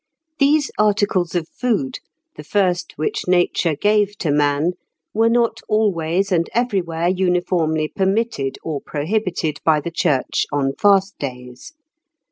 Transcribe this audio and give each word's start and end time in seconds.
These 0.39 0.71
articles 0.79 1.35
of 1.35 1.47
food, 1.49 1.99
the 2.35 2.43
first 2.43 2.93
which 2.95 3.27
nature 3.27 3.75
gave 3.75 4.17
to 4.17 4.31
man, 4.31 4.71
were 5.13 5.29
not 5.29 5.59
always 5.69 6.31
and 6.31 6.49
everywhere 6.55 7.07
uniformly 7.07 7.87
permitted 7.87 8.57
or 8.63 8.81
prohibited 8.81 9.59
by 9.63 9.79
the 9.79 9.91
Church 9.91 10.47
on 10.51 10.73
fast 10.73 11.19
days. 11.19 11.73